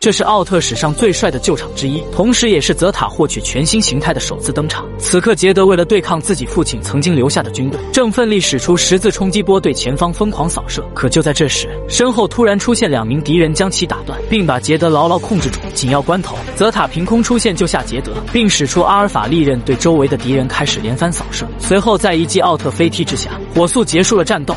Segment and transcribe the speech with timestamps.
[0.00, 4.88] 这是奥特史上最帅的救场之一，同时也是泽塔获取全新形态的首次登场。
[4.98, 10.82] 此刻，杰德为了对抗自己父亲曾经留下的军队，正奋力使出十字冲击波对前方疯狂扫射。
[10.94, 15.60] 可就在这时，身后突然出现两名敌人，将其打断，并把杰德牢牢控制住。
[15.74, 21.46] 紧要关头，泽塔凭空出现救下杰德，并使出阿尔法利刃对周围的敌人开始连番扫射。
[21.58, 24.56] 随后，在一记奥特飞踢之下，火速结束了战斗。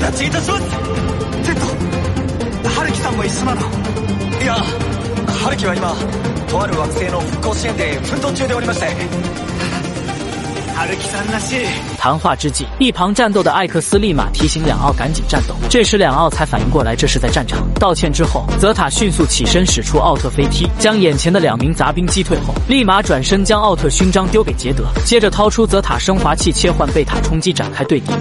[0.00, 0.62] 太刀いたします
[1.42, 3.60] ジェット春樹さんも一緒なの
[4.42, 4.54] いや
[5.42, 5.94] 春樹は今
[6.48, 8.86] とある惑星の復興支援で奮闘中でおりまして
[10.74, 11.66] 春樹さんらしい
[11.98, 15.54] 谈话之际，一旁战斗的艾克斯立马提醒两奥赶紧战斗。
[15.70, 28.12] 这时两奥才反应过来这是在战场，道歉之后，泽塔迅速起身使出奥特飞踢，将眼前的两名杂兵击退后，立马转身将奥特勋章丢给杰德，接着掏出泽塔升华器切换贝塔冲击展开对敌。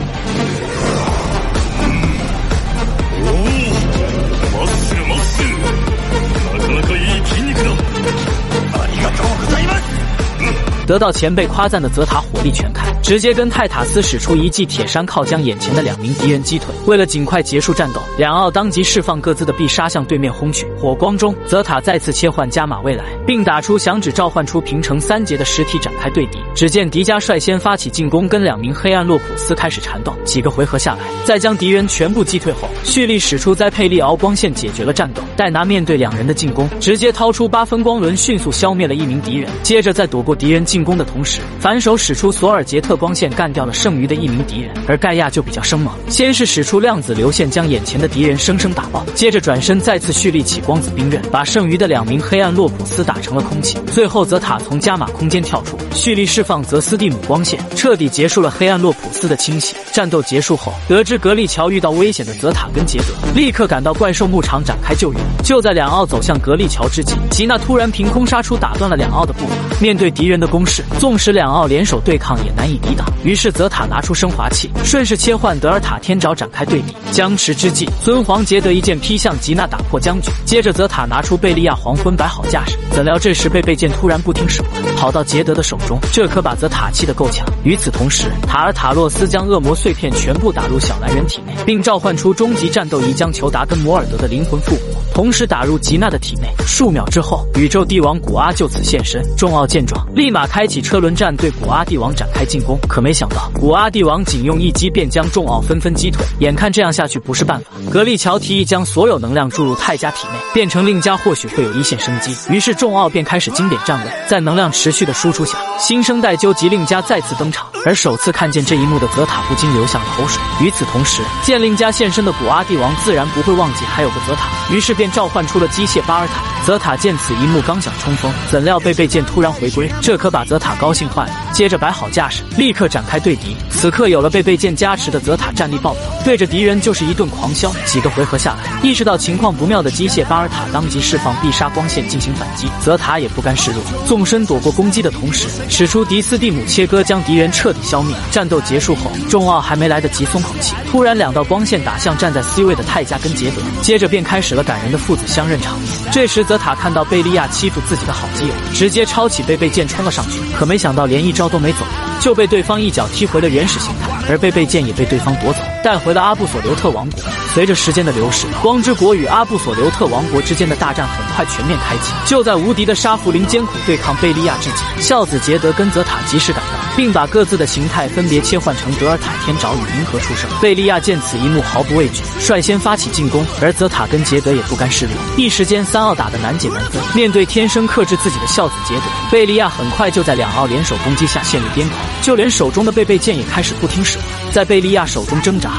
[10.91, 16.66] 得到前辈夸赞的泽塔火力全开，直接跟泰塔斯使出一记铁山靠，将眼前的两名敌人击退。
[16.86, 20.64] 为了尽快结束战斗，两奥当即释放各自的必杀向对面轰去。
[20.78, 26.39] 火光中，泽塔再次切换加玛未来，并打出响指召唤出平成三杰的实体展开对敌。
[26.55, 30.14] 只见迪迦率先发起进攻，跟两名黑暗洛普斯开始缠斗。
[30.24, 35.20] 几个回合下来，在将敌人全部击退后，蓄力使出栽佩利敖光线解决了战斗。
[35.36, 39.50] 戴拿面对两人的进攻，直接掏出八分光轮，迅速消灭了一名敌人。
[39.64, 44.73] 接着在躲过敌人进攻的同时，反手使出索尔杰特光线干掉了剩余的一名敌人。
[44.87, 53.79] 而盖亚就比较生猛，先是使出量子流线将眼前的敌人生生打爆，接着转身再次蓄力起光子冰刃，把剩余的两名黑暗洛普斯打成了空气。
[53.91, 59.75] 最后泽塔从加玛空间跳出，蓄力释放泽斯蒂姆光线，彻底结束了黑暗洛普斯的清洗。
[59.92, 65.20] 战斗结束后，得知格利乔遇到危险的泽塔跟杰德，立刻赶到怪兽牧场展开救援。
[65.42, 69.55] 就在两奥走向格利乔之际，吉娜突然凭空杀出，打断了两奥的步伐。
[69.80, 73.07] 面对敌人的攻势，纵使两奥联手对抗也难以抵挡。
[73.23, 76.95] 于是泽塔拿出升华器，顺势切换德尔塔天爪展开对敌。
[77.13, 80.30] 僵持之际，尊皇杰德一剑劈向吉娜，打破僵局。
[80.45, 87.46] 接着泽塔拿出贝利亚黄昏摆好架势，怎料这时贝贝剑突然不听使唤，跑到杰德的手中，这可把泽塔气得够呛。
[87.63, 94.80] 与此同时，塔尔塔洛斯将恶魔碎片全部打入小蓝人体内，并召唤出终极战斗仪，将裘达跟摩尔德的灵魂复活，
[95.12, 96.48] 同时打入吉娜的体内。
[96.67, 99.23] 数秒之后，宇宙帝王古阿就此现身。
[99.36, 102.70] 众奥见状，立马开启车轮战，对古阿帝王展开进攻。
[102.89, 106.25] 可没想到，古阿帝王仅用一击便将众奥纷纷击退。
[106.41, 112.35] 眼看这样下去不是办法，格利乔提议将所有能量注入泰迦体内，变成令迦或许会有一线生机。
[112.48, 117.67] 于是众奥便开始经典站位，在能量持续的输出下，新生代究极令迦再次登场。
[117.86, 120.42] 而首次看见这一幕的泽塔不禁流下了口水。
[120.61, 126.42] 与此同时，见令迦现身的古阿帝王自然不会忘记还有个泽塔，于是便召唤出了机械巴尔塔。
[126.67, 131.50] 泽塔见此一幕，刚想冲锋，怎料贝贝剑突然回归，这可把泽塔高兴坏了。
[131.61, 133.55] 接着摆好架势，立刻展开对敌。
[133.69, 137.71] 此刻有了贝贝剑加持的泽塔战力爆表，对着敌人就是一顿狂削。
[137.85, 142.67] 几个回合下来，意识到情况不妙的机械巴尔塔当即释放必杀光线进行反击。
[142.82, 148.17] 泽塔也不甘示弱，纵身躲过攻击的同时，使出迪斯蒂姆切割，将敌人彻底消灭。
[148.31, 155.93] 战斗结束后，众奥还没来得及松口气，突然两道光线打向站在 C 位的泰迦跟杰德，接着便开始了感人的父子相认场面。
[156.11, 161.84] 这时泽塔看到贝利亚欺负自己的好基友，直接抄起贝贝剑冲了上去，可没想到连一招都没走，
[162.20, 167.39] 就被对方一脚踢回了原始形态，而贝贝剑也被对方夺走，带回了阿布索留特王国。
[167.52, 172.12] 随着时间的流逝，光之国与阿布索留特王国之间的大战很快全面开启。
[172.25, 180.49] 就在无敌的沙弗林艰苦对抗贝利亚之际，孝子杰德跟泽塔及时赶到，并把各自的形态分别切换成德尔塔天爪与银河出生。
[180.62, 187.02] 贝利亚见此一幕毫不畏惧，率先发起进攻，而泽塔跟杰德也不甘示弱，一时间三奥打得难解难分。
[187.17, 195.73] 面对天生克制自己的孝子杰德，贝利亚很快就在两奥联手攻击下陷入癫狂，就连手中的贝贝剑也开始不听使唤，在贝利亚手中挣扎。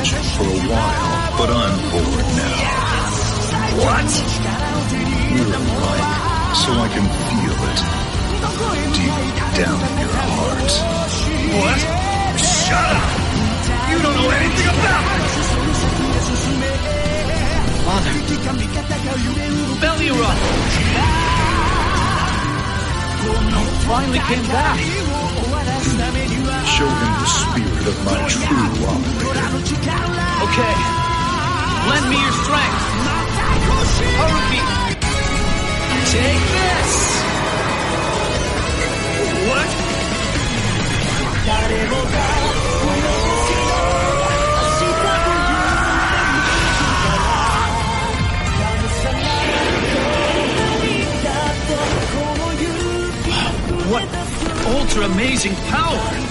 [0.00, 2.56] Been watching for a while, but I'm bored now.
[3.84, 4.08] What?
[5.36, 6.08] You're right,
[6.56, 7.80] so I can feel it.
[8.96, 9.12] Deep
[9.60, 10.72] down in your heart.
[11.52, 11.80] What?
[12.40, 13.12] Shut up!
[13.90, 15.36] You don't know anything about it!
[17.84, 18.14] Father.
[19.82, 20.36] Belly run!
[23.84, 24.78] Finally came back!
[26.64, 28.44] Show him spirit of my true
[28.90, 29.46] operator.
[30.46, 30.74] Okay.
[31.90, 32.80] Lend me your strength.
[34.18, 34.60] Haruki!
[36.10, 36.92] Take this!
[39.48, 39.70] What?
[53.90, 54.04] What
[54.66, 56.29] ultra amazing power!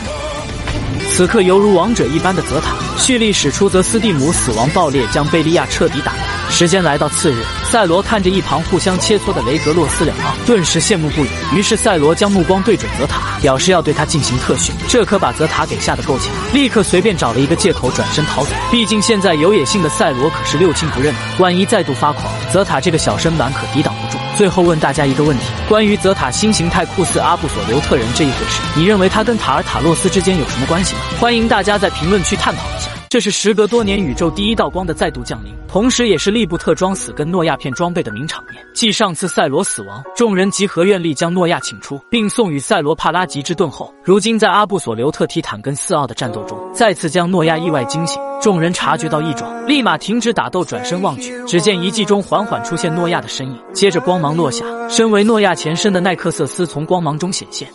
[1.11, 6.19] 此刻犹如王者一般的泽塔，蓄力使出泽斯蒂姆死亡爆裂，将贝利亚彻底打败。
[6.49, 11.29] 时间来到次日，赛罗看着一旁互相切磋的雷格洛斯两奥，顿时羡慕不已。
[11.53, 14.73] 于是赛罗将目光对准泽塔，表示要对他进行特训。
[14.87, 18.51] 这可把泽塔给吓得够呛，立刻随便找了一个借口转身逃走。
[18.71, 23.93] 毕竟现在有野性的赛罗可是六亲不认的，万一再度发狂，泽塔这个小身板可抵挡。
[24.39, 31.01] 最后问大家一个问题：关于泽塔新形态酷似阿布索留特人这一回事，你认为他跟塔尔塔洛斯之间有什么关系呢？
[31.19, 32.61] 欢迎大家在评论区探讨。
[33.09, 38.63] 这是时隔多年宇宙第一道光的再度降临，同时也是利布特装死跟诺亚骗装备的名场面。
[38.71, 48.21] 继上次赛罗死亡，众人集合愿力将诺亚请出，并送与赛罗帕拉吉之盾后，如今在阿布索留特提坦跟四奥的战斗中，再次将诺亚意外惊醒。
[48.39, 57.67] 众人察觉到异状，立马停止打斗，转身望去，只见遗迹中缓缓出现诺亚的身影，接着光芒落下，身为诺亚前身的奈克瑟斯从光芒中显现。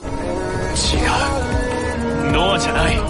[0.77, 0.95] 違
[3.01, 3.04] う。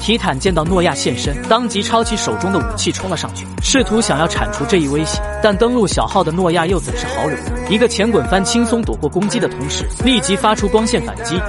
[0.00, 5.18] 提坦见到诺亚现身，当即抄起手中的武器冲了上去，试图想要铲除这一威胁。
[5.42, 7.36] 但登陆小号的诺亚又怎是好惹？
[7.70, 11.40] 一个前滚翻轻松躲过攻击的同时，立即发出光线反击。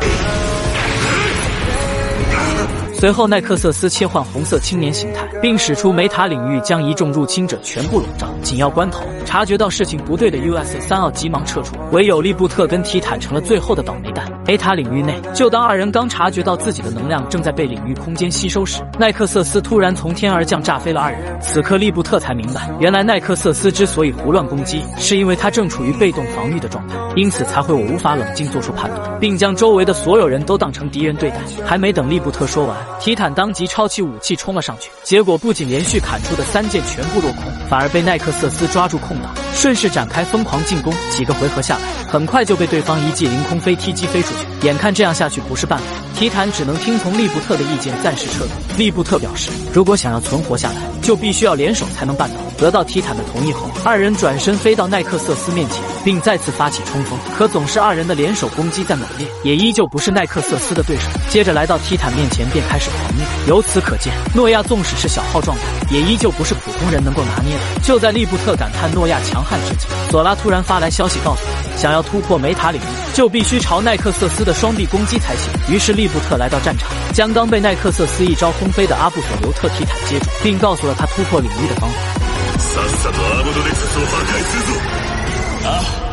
[2.97, 8.27] 随后，奈克瑟斯切换红色青年形态，并使出梅塔领域，将一众入侵者全部笼罩。
[8.41, 14.25] 紧要关头，察觉到事情不对的 US 三奥急忙撤出，唯有利布特跟提坦成了最后的倒霉蛋。
[14.47, 21.21] 梅塔领域内，就当二人刚察觉到自己的能量正在被领域空间吸收时，奈克瑟斯突然从天而降，炸飞了二人。
[21.41, 31.37] 此刻，利布特才明白，原来奈克瑟斯之所以胡乱攻击，是因为他正处于被动防御的状态，因此才会我无法冷静做出判断，并将周围的所有人都当成敌人对待。
[31.65, 40.93] 还没等利布特说完， 提坦当即抄起武器冲了上去，结果不仅连续砍出的三剑全部落空，反而被奈克瑟斯抓住空档，顺势展开疯狂进攻。
[41.11, 44.67] 几个回合下来，很快就被对方一记凌空飞踢击飞出去。
[44.67, 45.85] 眼看这样下去不是办法，
[46.15, 48.49] 提坦只能听从利布特的意见，暂时撤退。
[48.77, 52.35] 利布特表示，如果想要存活下来，就必须要联手才能办到。
[52.57, 57.19] 得到提坦的同意后，二人转身飞到奈克瑟斯面前，并再次发起冲锋。
[57.37, 61.03] 可总是二人的联手攻击在猛烈，也依旧不是奈克瑟斯的对手。
[61.29, 63.24] 接着来到提坦面前，便开始狂虐。
[63.46, 67.80] 由此可见，诺亚纵使是小号状态，也依旧不是普通人能够拿捏的。
[67.82, 72.84] 就在利布特感叹诺亚强悍之际，索拉突然发来消息，告诉他，想要突破梅塔领域，
[73.14, 75.52] 就必须朝奈克瑟斯的双臂攻击才行。
[75.68, 81.96] 于是利布特来到战场，将刚被奈克瑟斯一招轰飞的阿布索留特提坦接住，并告诉了他突破领域的方法。
[82.58, 84.80] さっさとアーモドネクサスを破壊するぞ。
[85.64, 86.10] ああ。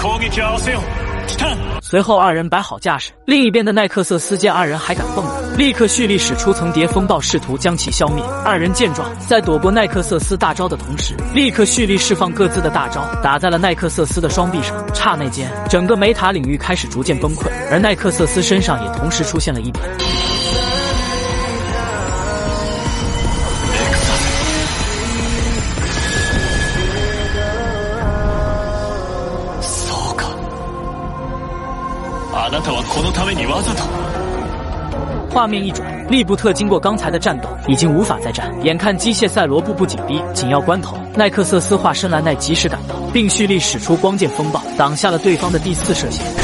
[0.00, 1.28] 攻撃を合わせよう。
[1.28, 1.58] ティタン。
[1.82, 8.22] 随后二人摆好架势，另一边的奈克瑟斯见二人还敢蹦跶， 立刻蓄力使出层叠风暴，试图将其消灭。
[8.44, 14.76] 二人见状，在躲过奈克瑟斯大招的同时，立刻蓄力释放各自的大招，打在了奈克瑟斯的双臂上。
[14.94, 19.84] 刹那间，整个梅塔领域开始逐渐崩溃，而奈克瑟斯身上也同时出现了一点。
[29.60, 30.26] そうか。
[32.32, 34.11] あなたはこのためにわざと。
[35.33, 38.53] 画面一转，利布特经过刚才的战斗，已经无法再战。
[38.61, 46.42] 眼看机械赛罗步步紧逼，紧要关头，奈克瑟斯化身蓝奈及时赶到，并蓄力使出光剑风暴，挡下了对方的第四射线。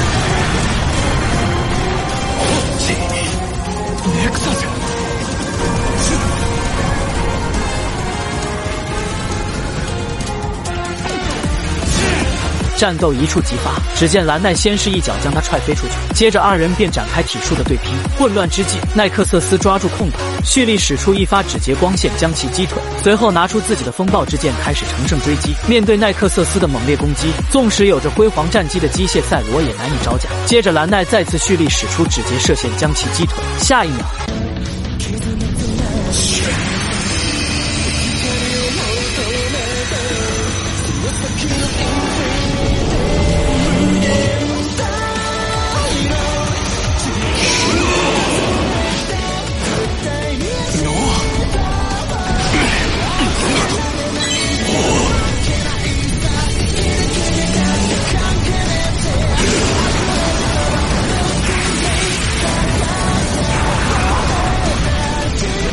[12.79, 17.93] 战斗一触即发，只见兰奈先是一脚将他踹飞出去，接着二人便展开体术的对拼。
[18.17, 25.53] 混乱之际，奈克瑟斯抓住空档，蓄力使出一发指节光线将其击退，随后拿出自己的风暴之剑开始乘胜追击。
[25.67, 30.29] 面对奈克瑟斯的猛烈攻击，纵使有着辉煌战绩的机械赛罗也难以招架。
[30.45, 34.28] 接着兰奈再次蓄力使出指节射线将其击退，下一秒。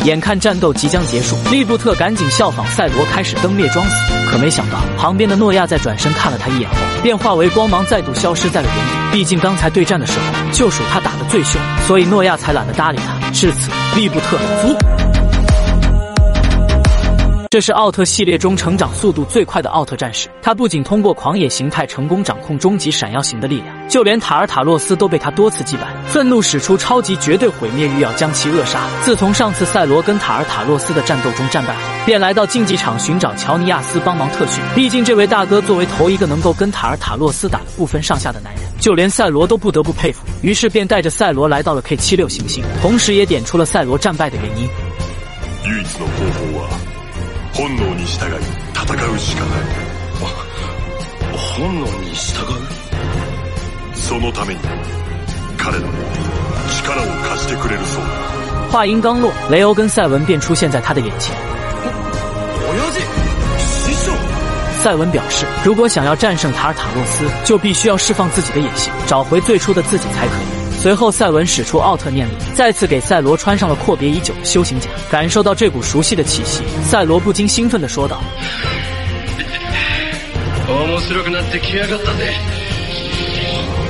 [0.06, 3.96] 眼看战斗即将结束，利布特赶紧效仿赛罗开始灯灭装死。
[4.30, 9.18] 可没想到，旁边的诺亚在转身看了他一眼后，便化为光芒再度消失在了原地。
[9.18, 13.30] 毕竟刚才对战的时候，就属他打得最凶，所以诺亚才懒得搭理他。
[13.32, 15.05] 至此，利布特服。
[17.50, 20.28] 这是奥特系列中成长速度最快的奥特战士。
[20.42, 25.86] 他不仅通过狂野形态成功掌控终极闪耀型的力量，就连塔尔塔洛斯都被他多次击败。
[26.06, 28.80] 愤怒使出超级绝对毁灭欲，要将其扼杀。
[29.02, 34.62] 自从上次赛罗跟塔尔塔洛斯的战斗中战败后，便来到竞技场寻找乔尼亚斯帮忙特训。
[34.74, 40.24] 毕竟这位大哥作为头一个能够跟塔尔塔洛斯打的不分上下的男人，就连赛罗都不得不佩服。
[40.42, 44.68] 于是便带着赛罗来到了 K 七六行星，同时也点出了赛罗战败的原因。
[45.64, 46.85] 唯一の方法は
[47.55, 48.29] 本能に従い
[48.73, 48.83] 戦
[49.13, 49.59] うしかない
[51.57, 54.59] 本能に従うそのために
[55.57, 55.93] 彼らも
[56.69, 58.09] 力を貸してくれるそうだ
[58.71, 61.35] 话音刚落，雷欧跟赛文便出现在他的眼前。
[62.69, 63.00] 親父
[63.59, 64.15] 師匠
[64.81, 70.54] 赛文表示，如果想要战胜塔尔塔洛斯，就必须要释放自己的野性，找回最初的自己才可以。
[70.85, 74.89] 随后，赛文使出奥特念力，再次给赛罗穿上了阔别已久的修行甲。
[75.11, 78.21] 感受到这股熟悉的气息，赛罗不禁兴奋地说道
[80.67, 82.31] 面白くなってきやがったぜ：“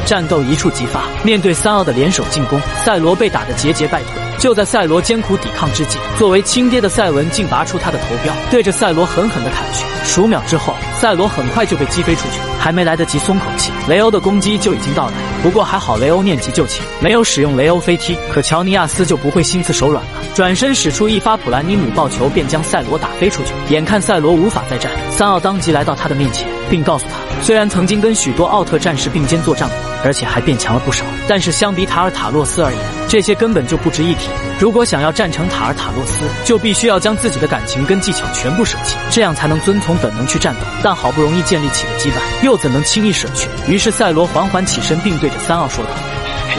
[0.05, 4.25] 战斗一触即发，面对三奥的联手进攻，赛罗被打得节节败退。
[4.46, 9.84] 就在赛罗艰苦抵抗之际，作为亲爹的赛文竟拔出他的头镖，对着赛罗狠狠地砍去。
[10.04, 15.14] 数秒之后，赛罗很快就被击飞出去，还没来得及松口气，雷欧的攻击就已经到来。
[15.42, 18.16] 不过还好，雷欧念及旧情，没有使用雷欧飞踢。
[18.32, 23.52] 可乔尼亚斯就不会心慈手软了，转身使出一发普兰尼姆爆球，便将赛罗打飞出去。
[23.74, 34.29] 眼看赛罗无法再战，三奥当即来到他的面前，并告诉他，虽然曾经跟许多奥特战士并肩作战过，而且还变强了不少，但是相比塔尔塔洛斯而言，这些根本就不值一提。
[34.60, 40.62] 如果想要战胜塔尔塔洛斯，就必须要将自己的感情跟技巧全部舍弃，这样才能遵从本能去战斗。
[40.83, 43.48] 但好不容易建立起的羁绊，又怎能轻易舍去？
[43.67, 45.91] 于是赛罗缓缓起身，并对着三奥说道。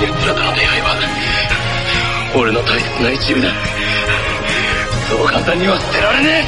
[0.00, 0.62] ユッラ殿の刃
[2.34, 3.48] 俺の大切な一部だ
[5.10, 6.44] そう簡単には捨てられね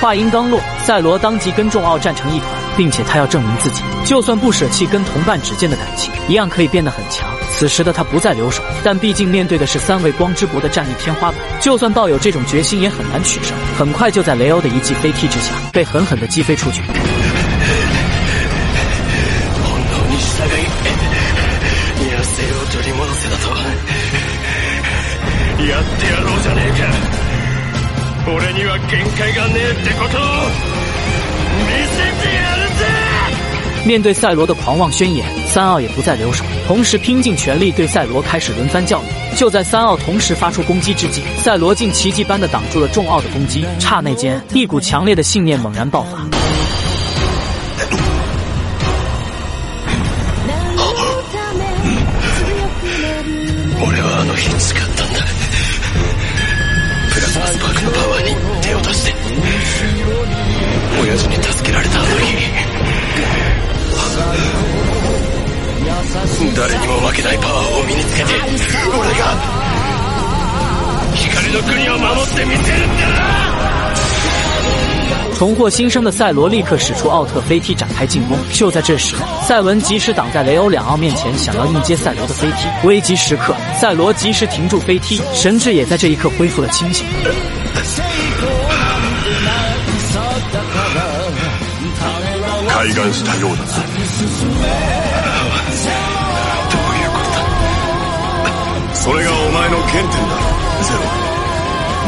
[0.00, 7.28] 话音刚落，赛罗当即跟众奥战成一团， 并且他要证明自己，就算不舍弃跟同伴之间的感情，一样可以变得很强。
[7.52, 13.56] 此时的他不再留手，但毕竟面对的是三位光之国的战力天花板，就算抱有这种决心，也很难取胜。
[13.76, 16.80] 很快就在雷欧的一记飞踢之下，被狠狠地击飞出去。
[16.80, 16.92] 本
[19.90, 20.64] 能に従い
[22.10, 23.50] 野生を取り戻せだと
[25.62, 26.82] やってやろうじゃねえか
[28.32, 30.20] 俺には限界がねえってことを
[31.66, 32.63] 見せてやるぜ
[33.84, 39.04] 面对赛罗的狂妄宣言，三奥也不再留手，同时拼尽全力对赛罗开始轮番教育。
[39.36, 43.64] 就在三奥同时发出攻击之际，赛罗竟奇迹般的挡住了众奥的攻击。
[43.78, 46.18] 刹那间，一股强烈的信念猛然爆发。
[53.82, 55.20] 俺はあの日誓ったんだ
[57.12, 59.14] プラズマスパークのパワーに手を出して
[68.16, 68.30] けて
[68.88, 69.24] 俺が
[71.14, 73.04] 光の国を守ってみせるんだ
[75.38, 78.36] 重获新生的赛罗立刻使出奥特飞踢展开进攻。
[78.52, 82.68] 就在这时，赛文及时挡在雷欧两奥面前，想要硬接赛罗的飞踢。
[82.86, 87.06] 危急时刻，赛罗及时停住飞踢，神智也在这一刻恢复了清醒。
[92.68, 93.68] 開眼したようだな
[99.05, 100.17] それがお前の原点だ。
[100.81, 101.05] ゼロ。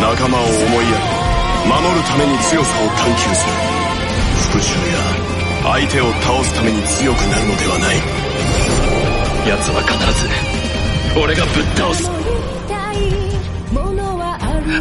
[0.02, 0.50] 仲間を思
[0.82, 1.06] いやり
[1.70, 3.54] 守るために強さを探求する。
[4.50, 4.98] 復讐や
[5.76, 7.98] 相手を倒すために強くなるのではない。
[9.48, 10.28] 奴は必ず
[11.24, 12.10] 俺がぶっ倒す。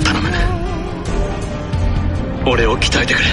[0.02, 0.30] 頼む。
[2.46, 3.26] 俺を鍛えてくれ。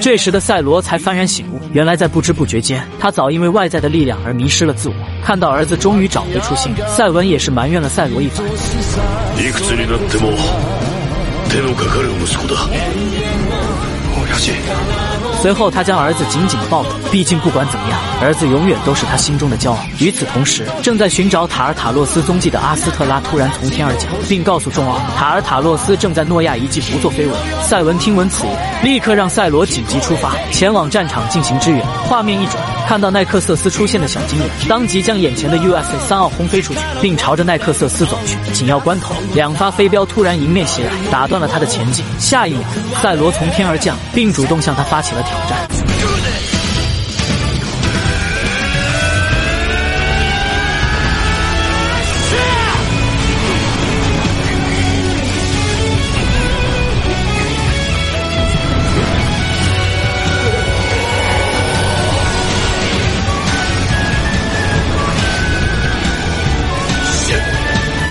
[0.00, 4.94] 这时的赛罗才幡然醒悟，原来在不知不觉间，他早因为外在的力量而迷失了自我。
[5.24, 8.44] 看到儿子终于找回初心，赛文也是埋怨了赛罗一番。
[15.43, 19.79] いくつになっても手のかかる息子だ親父随后，他将儿子紧紧地抱住，毕竟不管怎么样，儿子永远都是他心中的骄傲。
[19.99, 27.35] 与此同时，正在寻找塔尔塔洛斯踪迹的阿斯特拉突然从天而降，并告诉众奥，塔尔塔洛斯正在诺亚遗迹不做飞吻。
[27.63, 31.85] 赛文听闻此言，立刻让赛罗紧急出发，前往战场进行支援。
[32.03, 38.37] 画面一转，看到奈克瑟斯出现的小精灵，当即将眼前的 USA 三奥轰飞出去，并朝着奈克瑟斯走去。
[38.51, 42.03] 紧要关头，两发飞镖突然迎面袭来，打断了他的前进。
[42.19, 42.61] 下一秒，
[43.01, 46.13] 赛罗从天而降，并主动向他发起了挑 战。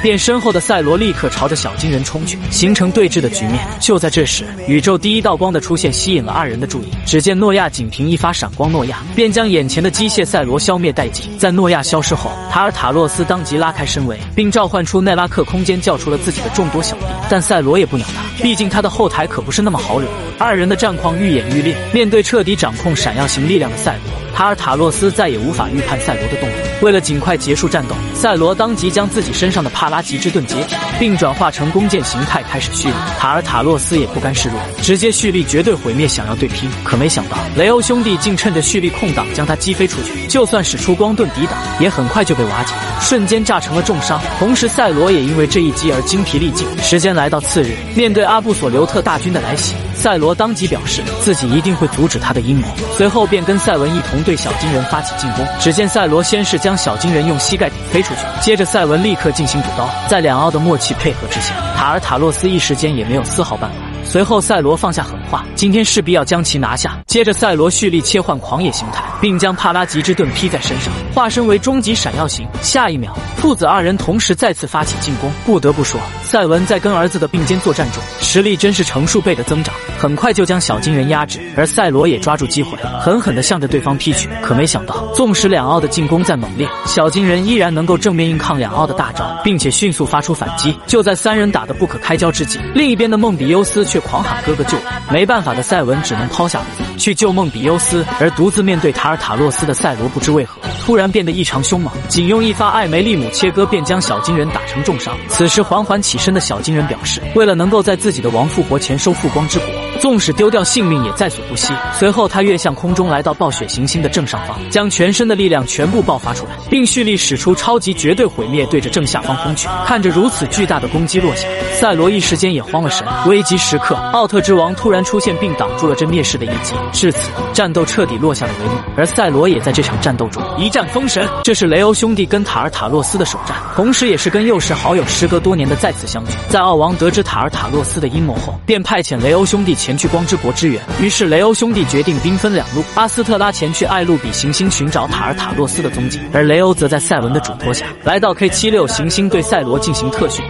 [0.04, 3.66] 便身后的赛罗立刻朝着小金人冲去，形成对峙的局面。
[3.80, 6.88] 就在这时，宇宙第一道光的出现吸引了二人的注意。
[7.06, 11.26] 只见诺亚仅凭一发闪光，诺亚便将眼前的机械赛罗消灭殆尽。
[11.38, 17.06] 在诺亚消失后，塔尔塔洛斯当即拉开身围，并召唤出奈拉克空间，叫出了自己的众多小弟。
[17.30, 20.08] 但赛罗也不鸟他，毕竟他的后台可不是那么好惹。
[20.38, 24.23] 二人的战况愈演愈烈，面对彻底掌控闪耀型力量的赛罗。
[24.34, 26.60] 塔尔塔洛斯再也无法预判赛罗的动作。
[26.82, 32.94] 为了尽快结束战斗，赛罗当即将自己身上的帕拉吉之盾解体，并转化成弓箭形态开始蓄力。
[33.18, 36.70] 塔尔塔洛斯也不甘示弱，直接蓄力绝对毁灭，想要对拼。
[36.84, 40.28] 可没想到，雷欧兄弟竟趁着蓄力空档将他击飞出去。
[40.28, 44.20] 就算使出光盾抵挡，也很快就被瓦解，瞬间炸成了重伤。
[44.40, 46.68] 同时，赛罗也因为这一击而精疲力尽。
[46.82, 52.68] 时间来到次日，面对阿布索留特大军的来袭，赛罗当即表示自己一定会阻止他的阴谋。
[52.98, 54.22] 随后便跟赛文一同。
[54.24, 63.93] 对小金人发起进攻，只见赛罗先是将小金人用膝盖顶飞出去，接着赛文立刻进行补刀，在两奥的默契配合之下，塔尔塔洛斯一时间也没有丝毫办法。
[64.06, 67.00] 随后，赛罗放下狠话，今天势必要将其拿下。
[67.08, 72.48] 接着，赛罗蓄力切换狂野形态，并将帕拉吉之盾披在身上，化身为终极闪耀型。
[72.62, 75.32] 下一秒，父子二人同时再次发起进攻。
[75.46, 81.40] 不得不说，赛文在跟儿子的并肩作战中，实力真是成数倍的增长，很快就将小金人压制。
[81.58, 84.30] 而赛罗也抓住机会，狠狠地向着对方劈去。
[84.44, 90.78] 可没想到，纵使两奥的进攻再猛烈，小金人依然能够正面硬抗两奥的大招，并且迅速发出反击。
[90.86, 94.04] 就在三人打得不可开交之际，另一边的梦比优斯却。
[94.04, 95.14] 狂喊哥哥救我！
[95.14, 105.18] 没办法的赛文只能抛下儿子去救梦比优斯，而独自面对塔尔塔洛斯的赛罗不知为何突然变得异常凶猛，仅用一发艾梅利姆切割便将小金人打成重伤。
[105.30, 109.93] 此时缓缓起身的小金人表示，为了能够在自己的王复活前收复光之国。
[110.04, 111.74] 纵使丢掉性命也在所不惜。
[111.98, 119.66] 随后，他跃向空中，来到暴雪行星的正上方，将全身的力量全部爆发出来，并蓄力使出超级绝对毁灭，对着正下方轰去。
[119.86, 123.08] 看着如此巨大的攻击落下，赛罗一时间也慌了神。
[123.28, 126.74] 危急时刻，奥特之王突然出现，并挡住了这灭世的一击。
[126.92, 128.78] 至此，战斗彻底落下了帷幕。
[128.98, 131.26] 而赛罗也在这场战斗中一战封神。
[131.46, 136.34] 这是雷欧兄弟跟塔尔塔洛斯的首战，同时也是跟幼时好友时隔多年的再次相聚。
[136.50, 139.93] 在奥王得知塔尔塔洛斯的阴谋后，便派遣雷欧兄弟前。
[139.98, 142.84] 去光之国支援，于是雷欧兄弟决定兵分两路。
[142.96, 150.44] 阿斯特拉前去艾路比行星寻找塔尔塔洛斯的踪迹，而雷欧则在赛文的嘱托下来到 K 七六行星对赛罗进行特训。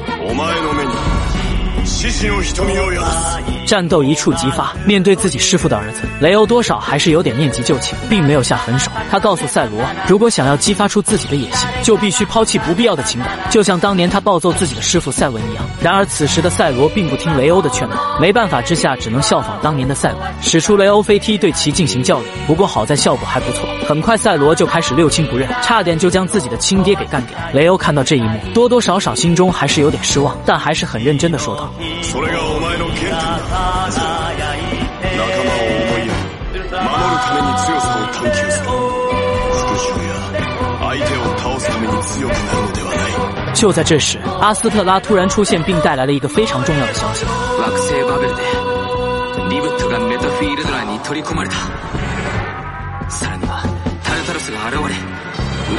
[3.65, 8.91] 战斗一触即发，面对自己师父的儿子，雷欧多少还是有点念及旧情，并没有下狠手。
[9.09, 15.63] 他告诉赛罗，如果想要激发出自己的野心，就必须抛弃不必要的情感，就像当年他暴揍自己的师傅赛文一样。
[15.81, 22.25] 然而此时的赛罗并不听雷欧的劝告，没办法之下，只能效仿当年的赛文，使出雷欧飞踢对其进行教育。
[22.45, 27.37] 不过好在效果还不错，很快赛罗就开始六亲不认，差点就将自己的亲爹给干掉。
[27.53, 31.71] 雷欧看到这一幕，多多少少心中还是有点失望，但还是很认真的说道。
[32.01, 33.17] それがお前の原点だ。
[35.13, 36.09] 仲間を思いやり、
[36.53, 38.65] 守るために強さを探求する。
[39.53, 40.09] 復讐や
[40.79, 42.95] 相手を倒すために強くなるのではな
[43.51, 43.55] い。
[43.55, 47.25] 就在这时，阿斯特拉突然出现，并带来了一个非常重要的消息。
[47.25, 48.41] 惑星バベルで
[49.49, 51.55] リブットがメタフィールド内に取り込まれた。
[53.09, 53.63] さらには
[54.03, 54.89] タルタロスが現れ、ウル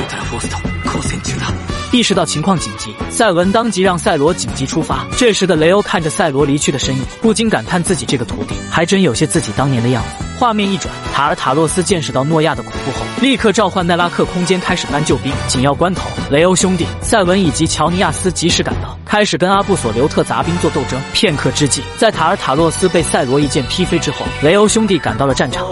[0.09, 1.74] トラフォースと交戦中だ。
[1.95, 5.07] 意识到情况紧急，赛文当即让赛罗紧急出发。
[5.17, 10.25] 这时的雷欧看着赛罗离去的身影，不禁感叹自己这个徒弟还真有些自己当年的样子。
[10.37, 15.33] 画面一转，塔尔塔洛斯见识到诺亚的恐怖后，立刻召唤奈拉克空间开始搬救兵。
[15.47, 21.01] 紧要关头，雷欧兄弟、赛文以及乔尼亚斯及时赶到，开始跟阿布索留特杂兵做斗争。
[21.13, 25.65] 片刻之际，在塔尔塔洛斯被赛罗一剑劈飞之后，雷欧兄弟赶到了战场。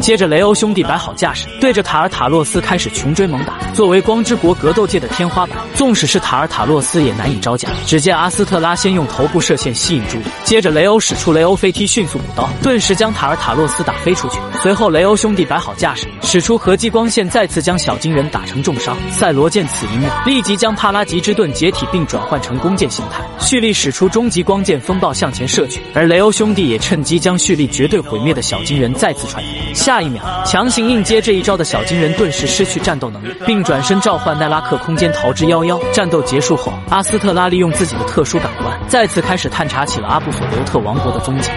[0.00, 3.58] 接着，雷欧兄弟摆好架势，对着塔尔塔洛斯开始穷追猛打。
[3.74, 7.68] 作为光之国格斗界的天花板，纵使是塔尔塔洛斯也难以招架。
[7.86, 14.38] 只见阿斯特拉先用头部射线吸引注意，接着雷欧使出雷欧飞踢，迅速补刀，顿时将塔尔塔洛斯打飞出去。
[14.62, 18.96] 随后，雷欧兄弟摆好架势，使出合击光线，再次将小金人打成重伤。
[19.10, 25.80] 赛罗见此一幕，立即将帕拉吉之盾解体，并转换成弓箭形态，蓄力使出终极光剑风暴向前射去。
[25.94, 29.74] 而雷欧兄弟也趁机将蓄力绝对毁灭的小金人再次踹飞。
[29.74, 35.80] 下一秒，强行硬接这一招的小金人顿时失去战斗能力，并转身召唤奈拉克空间逃之夭夭。
[35.92, 41.50] 战斗结束后，阿斯特拉利用自己的特殊感官，再次开始探查起了阿布索留特王国的踪迹。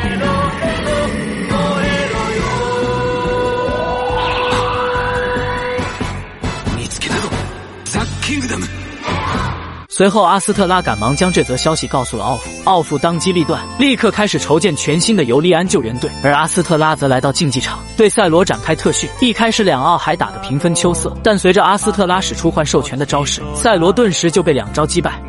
[9.95, 16.09] 随后，阿斯特拉赶忙将这则消息告诉了奥夫，奥夫当机立断，立刻开始筹建全新的尤利安救援队。
[16.23, 19.07] 而阿斯特拉则来到竞技场，对赛罗展开特训。
[19.21, 25.21] 一开始，两奥还打得平分秋色，但随着阿斯特拉使出换兽拳的招式，赛罗顿时就被两招击败。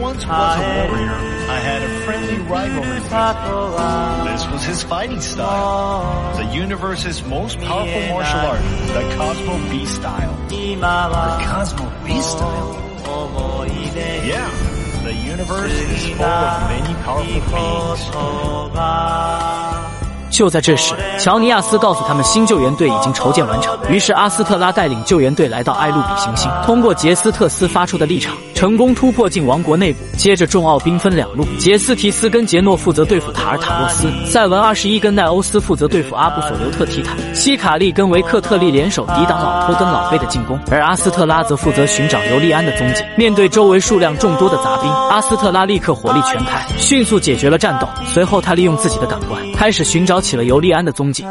[0.00, 1.18] once was a warrior.
[1.48, 2.03] I had a
[2.49, 3.09] rivalry with.
[4.25, 6.33] This was his fighting style.
[6.35, 8.61] The universe's most powerful martial art,
[8.93, 10.33] the Cosmo B style.
[10.49, 10.75] The
[11.45, 12.75] Cosmo B style?
[14.23, 14.49] Yeah,
[15.03, 17.99] the universe is full of many powerful beings.
[20.29, 23.77] 就在这时，乔尼亚斯告诉他们，新救援队已经筹建完成。
[23.89, 29.98] 于是阿斯特拉带领救援队来到艾路比行星，通过杰斯特斯发出的立场， 成功突破进王国内部。
[30.16, 43.04] 接着，众奥兵分两路，杰斯提斯跟杰诺负责对付塔尔塔洛斯，赛文二十一跟奈欧斯负责对付阿布索留特提坦，西卡利跟维克特利联手抵挡老托跟老贝的进攻，而阿斯特拉则负责寻找尤利安的踪迹。
[43.16, 47.86] 面对周围数量众多的杂兵，阿斯特拉立刻火力全开，迅速解决了战斗。
[48.06, 50.24] 随后，他利用自己的感官，开始寻找。
[50.24, 51.22] 起了尤利安的踪迹。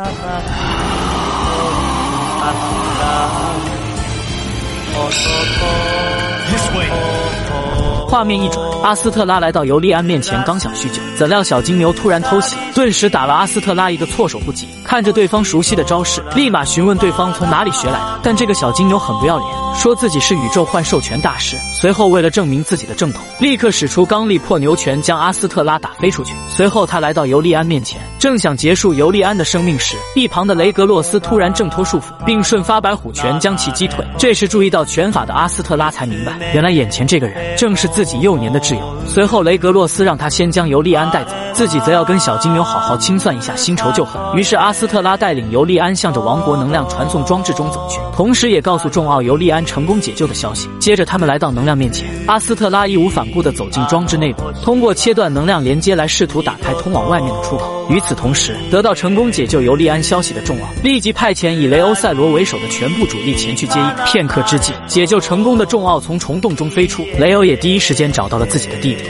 [8.13, 14.67] 画面一转，阿斯特拉来到尤利安面前，刚想叙旧，怎料小金牛突然偷袭，顿时打了阿斯特拉一个措手不及。
[14.83, 18.19] 看着对方熟悉的招式，立马询问对方从哪里学来的。
[18.21, 21.57] 但这个小金牛很不要脸，说自己是宇宙幻兽拳大师。
[21.73, 26.33] 随后为了证明自己的正统，立刻使出刚力破牛拳，将阿斯特拉打飞出去。
[26.49, 34.05] 随后他来到尤利安面前，正想结束尤利安的生命时，一旁的雷格洛斯突然挣脱束缚，并瞬发白虎拳将其击退。
[34.17, 38.81] 这时注意到拳法的阿斯特拉才明白，原来眼前这个人正是自己幼年的挚友。
[39.07, 44.21] 随后雷格洛斯让他先将尤利安带走，自己则要跟小金牛好好清算一下新仇旧恨。
[44.37, 44.71] 于是阿。
[44.73, 50.69] 斯特拉带领尤利安向着王国能量传送装置中走去，同时也告诉众奥尤利安成功解救的消息。
[50.79, 57.87] 接着，他们来到能量面前，阿斯特拉义无反顾地走进装置内部，通过切断能量连接来试图打开通往外面的出口。
[57.89, 64.05] 与此同时，得到成功解救尤利安消息的众奥立即派遣以雷欧赛罗为首的全部主力前去接应。
[64.05, 69.03] 片刻之际，解救成功的众奥从虫洞中飞出，雷欧也第一时间找到了自己的弟弟。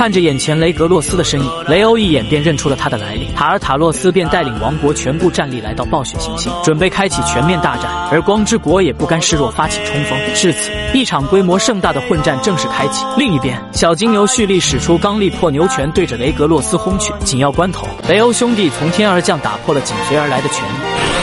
[0.00, 3.28] 看着眼前雷格洛斯的身影，雷欧一眼便认出了他的来历。
[3.36, 7.84] 塔尔塔洛斯便带领王国全部战力来到暴雪行星，准备开启全面大战。
[8.10, 10.18] 而光之国也不甘示弱，发起冲锋。
[10.34, 13.04] 至此，一场规模盛大的混战正式开启。
[13.18, 17.12] 另一边，小金牛蓄力使出刚力破牛拳，对着雷格洛斯轰去。
[17.22, 21.19] 紧要关头，雷欧兄弟从天而降，打破了紧随而来的拳力。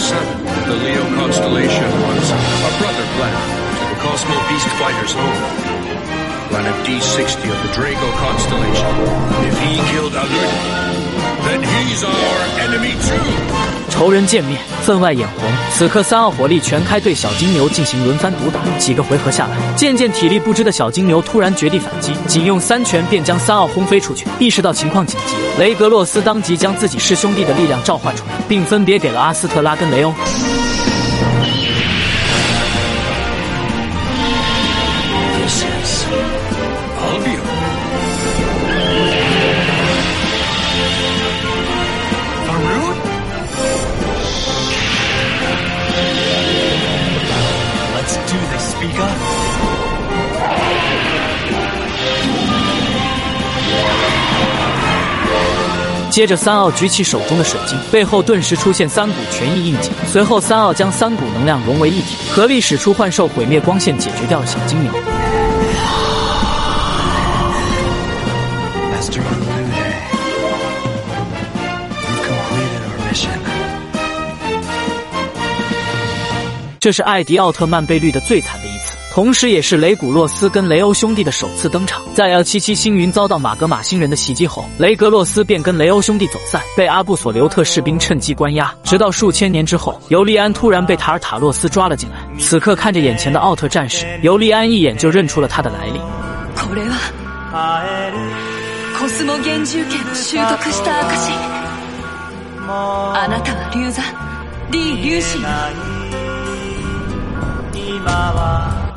[0.00, 5.69] 77, the Leo constellation was a brother planet to the Cosmo Beast Fighter's home.
[6.50, 8.90] Planet D60 of the Drago constellation.
[9.46, 10.50] If he killed Alud,
[11.46, 13.22] then he's our enemy too.
[13.88, 15.48] 仇人见面，分外眼红。
[15.72, 18.60] 此刻，三奥火力全开，对小金牛进行轮番毒打。
[18.78, 24.26] 几个回合下来，渐渐体力不支的小金牛突然绝地反击，仅用三拳便将三奥轰飞出去。
[24.40, 30.12] 意识到情况紧急，雷格洛斯当即将自己师兄弟的力量召唤出来，并分别给了阿斯特拉跟雷欧。
[56.10, 59.90] 接着，三奥举起手中的水晶，背后顿时出现三股权益印记。
[60.06, 64.90] 随后，三奥将三股能量融为一体，合力使出幻兽毁灭光线，解决掉了小精灵。
[76.78, 78.59] 这是艾迪奥特曼被绿的最惨。
[79.20, 82.00] 同时，也是雷古洛斯跟雷欧兄弟的首次登场。
[82.14, 88.74] 在 L 七七星云遭到马格玛星人的袭击后，雷格洛斯便跟雷欧兄弟走散，被阿布索留特士兵趁机关押。
[88.82, 92.16] 直到数千年之后，尤利安突然被塔尔塔洛斯抓了进来。
[92.38, 96.00] 此刻看着眼前的奥特战士，尤利安一眼就认出了他的来历。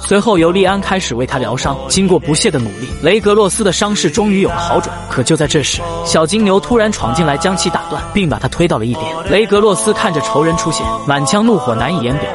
[0.06, 9.06] 随后尤利安开始为他疗伤，经过不懈的努力，雷格洛斯的伤势终于有了好转，可就在这时，小金牛突然闯进来将其打断，并把他推到了一边。
[9.30, 12.30] 雷格洛斯看着仇人出现，满腔怒火难以言表。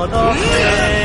[0.00, 0.99] 我的泪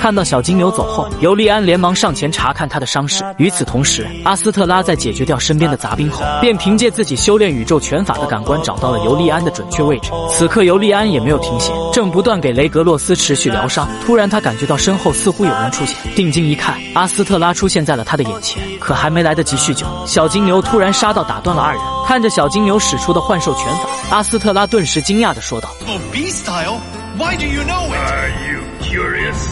[0.00, 3.24] 看到小金牛走后，尤利安连忙上前查看他的伤势。
[3.38, 10.10] 与此同时，阿斯特拉在解决掉身边的杂兵后，便凭借自己修炼宇宙拳法的感官找到了尤利安的准确位置。
[10.30, 13.88] 此刻，尤利安也没有停歇，正不断给雷格洛斯持续疗伤。
[14.04, 18.62] 突然，他感觉到身后似乎有人出现，定睛一看，阿斯特拉出现在了他的眼前。
[18.78, 21.82] 可还没来得及叙旧，小金牛突然杀到，打断了二人。
[22.06, 25.68] 看着小金牛使出的幻兽拳法，阿斯特拉顿时惊讶地说道
[27.18, 28.65] ：“Why do you know it?
[28.82, 29.46] Curious?”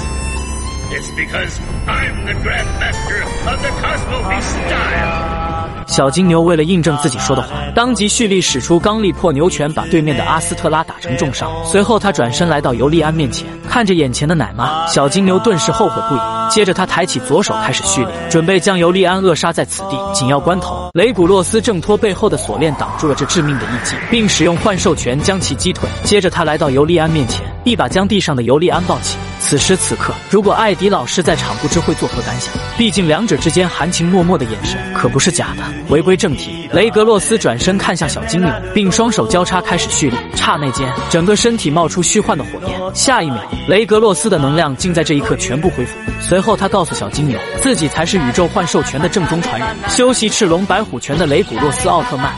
[0.90, 1.58] It's because
[1.88, 5.53] I'm the Grandmaster of the Cosmo Beast style.
[5.86, 11.50] 小金牛为了印证自己说的话，当即蓄力使出刚力破牛拳，把对面的阿斯特拉打成重伤。
[11.64, 16.18] 随后他转身来到尤利安面前，看着眼前的奶妈，小金牛顿时后悔不已。
[16.50, 19.96] 接着他抬起左手开始蓄力，准备将尤利安扼杀在此地。
[20.12, 25.88] 紧要关头，雷古洛斯挣脱背后的锁链，挡住了这致命的一击，并使用幻兽拳将其击退。
[26.04, 29.16] 接着他来到尤利安面前，一把将地上的尤利安抱起。
[29.46, 32.52] 此时此刻，如果艾迪老师在场，不知会作何感想？
[32.78, 35.62] 毕竟两者之间含情脉脉的眼神可不是假的。
[35.86, 40.16] 回归正题，雷格洛斯转身看向小金牛，并双手交叉开始蓄力。
[40.34, 42.94] 刹那间，整个身体冒出虚幻的火焰。
[42.94, 45.96] 下一秒，雷格洛斯的能量竟在这一刻全部恢复。
[46.20, 52.32] 随后，他告诉小金牛，自己才是宇宙幻兽拳的正宗传人，修习赤龙白虎拳的雷古洛斯奥特曼。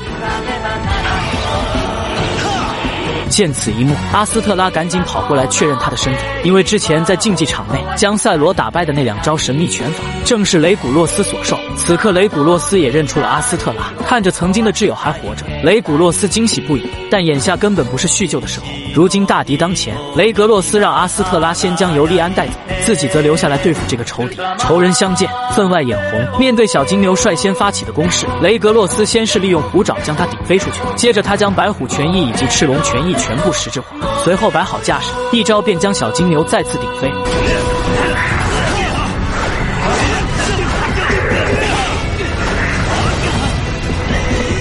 [3.29, 11.59] 见此一幕，阿斯特拉赶紧跑过来确认他的身份，因为之前在竞技场内将赛罗打败的那两招神秘拳法，正是雷古洛斯所授。
[11.77, 16.89] 此刻，雷古洛斯也认出了阿斯特拉，看着曾经的挚友还活着，雷古洛斯惊喜不已。
[17.11, 24.37] 但眼下根本不是叙旧的时候，如今大敌当前，雷格洛斯让阿斯特拉先将尤利安带走，自己则留下来对付这个仇敌。
[24.59, 26.39] 仇人相见，分外眼红。
[26.39, 33.16] 面对小金牛率先发起的攻势，雷格洛斯先是利用虎爪将他顶飞出去，接着他将白虎拳翼以及赤龙拳翼。
[33.17, 33.89] 全部实质化，
[34.23, 37.11] 随后摆好架势，一招便将小金牛再次顶飞。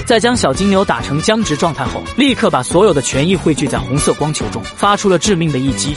[0.04, 5.96] 在将小金牛打成僵直状态后，立刻把所有的权益汇聚在红色光球中，发出了致命的一击。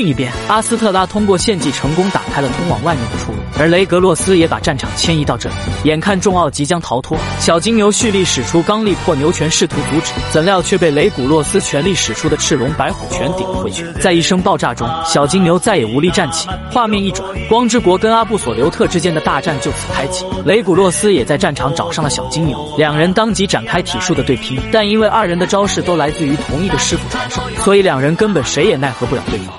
[0.00, 5.54] 另一边，阿斯特拉通过献祭成功打开了通往外面的出路，而雷格洛斯也把战场迁移到这里。
[5.84, 13.84] 眼看众奥即将逃脱，小金牛蓄力使出刚力破牛拳试图阻止，怎料却被雷古洛斯全力使出的赤龙白虎拳顶了回去。
[14.00, 16.48] 在一声爆炸中，小金牛再也无力站起。
[16.72, 20.24] 画面一转，光之国跟阿布索留特之间的大战就此开启。
[20.46, 24.58] 雷古洛斯也在战场找上了小金牛，两人当即展开体术的对拼。
[24.72, 29.54] 但因为二人的招式都来自于同一个师傅传授，所以两人根本谁也奈何不了对方。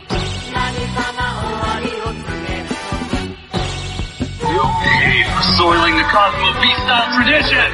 [6.02, 7.70] The Cosmo Beast-style tradition!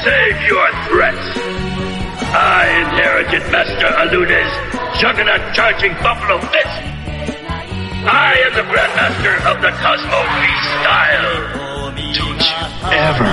[0.00, 1.26] Save your threats!
[2.32, 4.52] I inherited Master Aluna's
[4.98, 6.76] juggernaut-charging Buffalo Fist!
[8.08, 11.36] I am the Grandmaster of the Cosmo Beast style!
[12.16, 12.64] Don't you
[12.96, 13.28] ever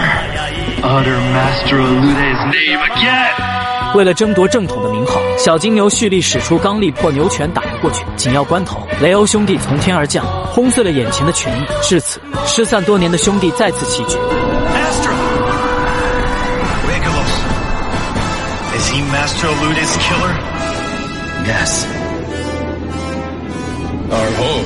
[0.84, 3.83] utter Master Aluna's name again!
[3.96, 8.04] 为了争夺正统的名号，小金牛蓄力使出刚力破牛拳打了过去。
[8.16, 11.66] 紧要关头，雷欧兄弟从天而降，轰碎了眼前的拳翼。
[11.82, 14.18] 至此，失散多年的兄弟再次齐聚。
[18.76, 20.34] Is he Master Luda's killer?
[21.46, 21.86] Yes.
[24.10, 24.66] Our home,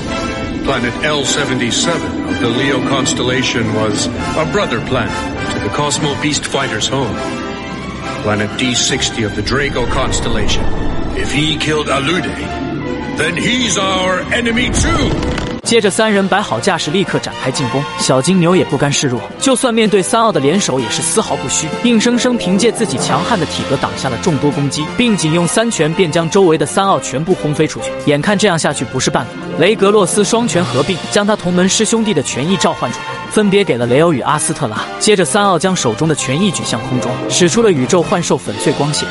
[0.64, 1.88] planet L77
[2.28, 5.12] of the Leo constellation, was a brother planet
[5.54, 7.16] to the Cosmo Beast Fighter's home.
[8.28, 10.62] Planet D60 of the Draco constellation.
[11.16, 12.28] If he killed Alude,
[13.16, 15.10] then he's our enemy too.
[15.64, 17.82] 接着，三人摆好架势，立刻展开进攻。
[18.00, 27.90] 小金牛也不甘示弱，就算面对三奥的联手，也是丝毫不虚，硬生生凭借自己强悍的体格挡下了众多攻击，并仅用三拳便将周围的三奥全部轰飞出去。
[28.08, 34.78] 眼看这样下去不是办法，雷格洛斯双拳合并，将他同门师兄弟的拳意召唤出来，分别给了雷欧与阿斯特拉。
[35.00, 39.08] 接着，三奥将手中的拳意举向空中，使出了宇宙幻兽粉碎光线。